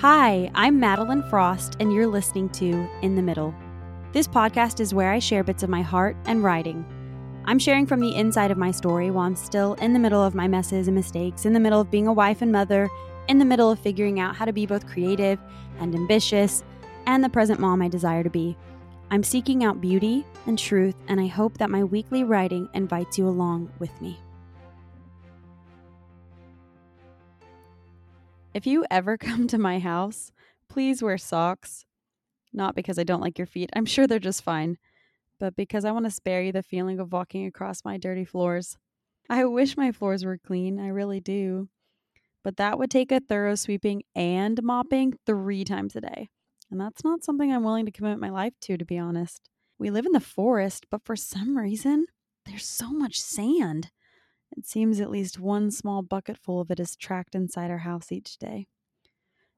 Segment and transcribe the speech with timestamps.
[0.00, 3.54] Hi, I'm Madeline Frost, and you're listening to In the Middle.
[4.12, 6.84] This podcast is where I share bits of my heart and writing.
[7.46, 10.34] I'm sharing from the inside of my story while I'm still in the middle of
[10.34, 12.90] my messes and mistakes, in the middle of being a wife and mother,
[13.28, 15.38] in the middle of figuring out how to be both creative
[15.80, 16.62] and ambitious,
[17.06, 18.54] and the present mom I desire to be.
[19.10, 23.26] I'm seeking out beauty and truth, and I hope that my weekly writing invites you
[23.26, 24.20] along with me.
[28.56, 30.32] If you ever come to my house,
[30.70, 31.84] please wear socks.
[32.54, 34.78] Not because I don't like your feet, I'm sure they're just fine,
[35.38, 38.78] but because I want to spare you the feeling of walking across my dirty floors.
[39.28, 41.68] I wish my floors were clean, I really do.
[42.42, 46.30] But that would take a thorough sweeping and mopping three times a day.
[46.70, 49.50] And that's not something I'm willing to commit my life to, to be honest.
[49.78, 52.06] We live in the forest, but for some reason,
[52.46, 53.90] there's so much sand.
[54.56, 58.12] It seems at least one small bucket full of it is tracked inside our house
[58.12, 58.66] each day.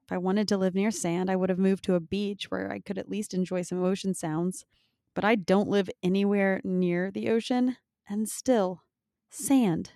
[0.03, 2.71] If I wanted to live near sand, I would have moved to a beach where
[2.71, 4.65] I could at least enjoy some ocean sounds.
[5.13, 8.83] But I don't live anywhere near the ocean, and still,
[9.29, 9.91] sand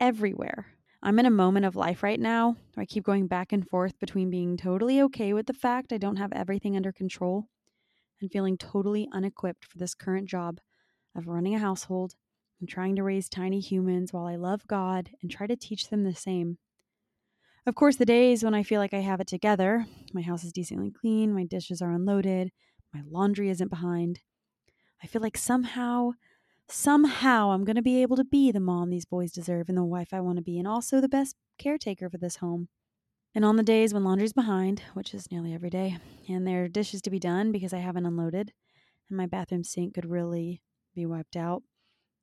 [0.00, 0.66] everywhere.
[1.02, 3.98] I'm in a moment of life right now where I keep going back and forth
[3.98, 7.48] between being totally okay with the fact I don't have everything under control
[8.20, 10.60] and feeling totally unequipped for this current job
[11.14, 12.14] of running a household
[12.66, 16.14] trying to raise tiny humans while I love God and try to teach them the
[16.14, 16.58] same.
[17.66, 20.52] Of course, the days when I feel like I have it together, my house is
[20.52, 22.50] decently clean, my dishes are unloaded,
[22.92, 24.20] my laundry isn't behind.
[25.02, 26.12] I feel like somehow
[26.68, 29.84] somehow I'm going to be able to be the mom these boys deserve and the
[29.84, 32.68] wife I want to be, and also the best caretaker for this home.
[33.34, 36.68] And on the days when laundry's behind, which is nearly every day, and there are
[36.68, 38.52] dishes to be done because I haven't unloaded,
[39.08, 40.62] and my bathroom sink could really
[40.94, 41.62] be wiped out,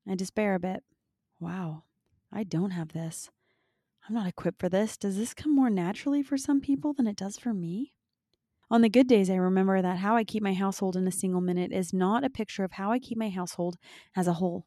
[0.08, 0.84] I despair a bit.
[1.40, 1.84] Wow,
[2.32, 3.30] I don't have this.
[4.08, 4.98] I'm not equipped for this.
[4.98, 7.94] Does this come more naturally for some people than it does for me?
[8.70, 11.42] On the good days, I remember that how I keep my household in a single
[11.42, 13.78] minute is not a picture of how I keep my household
[14.16, 14.66] as a whole.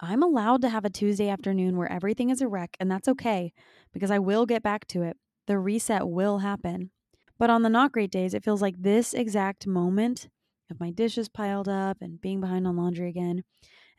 [0.00, 3.52] I'm allowed to have a Tuesday afternoon where everything is a wreck, and that's okay
[3.92, 5.16] because I will get back to it.
[5.46, 6.90] The reset will happen.
[7.38, 10.28] But on the not great days, it feels like this exact moment
[10.70, 13.42] of my dishes piled up and being behind on laundry again.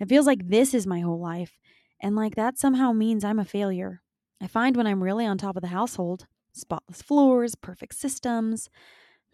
[0.02, 1.60] It feels like this is my whole life,
[2.02, 4.02] and like that somehow means I'm a failure.
[4.42, 8.68] I find when I'm really on top of the household, spotless floors, perfect systems,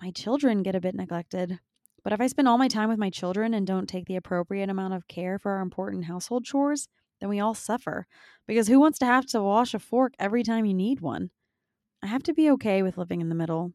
[0.02, 1.60] my children get a bit neglected.
[2.04, 4.70] But if I spend all my time with my children and don't take the appropriate
[4.70, 6.90] amount of care for our important household chores,
[7.22, 8.06] then we all suffer.
[8.46, 11.30] Because who wants to have to wash a fork every time you need one?
[12.04, 13.72] I have to be okay with living in the middle,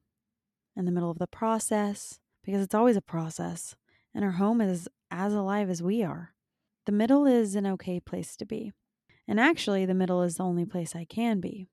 [0.76, 3.76] in the middle of the process, because it's always a process,
[4.14, 6.34] and our home is as alive as we are.
[6.84, 8.72] The middle is an okay place to be.
[9.28, 11.69] And actually, the middle is the only place I can be.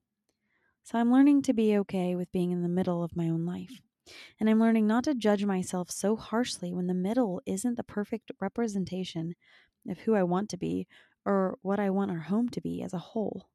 [0.84, 3.82] So I'm learning to be okay with being in the middle of my own life.
[4.40, 8.32] And I'm learning not to judge myself so harshly when the middle isn't the perfect
[8.40, 9.36] representation
[9.88, 10.88] of who I want to be
[11.26, 13.50] or what I want our home to be as a whole.